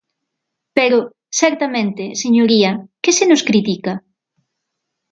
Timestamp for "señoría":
2.23-2.71